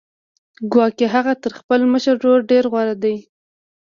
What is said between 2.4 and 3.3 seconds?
ډېر غوره دی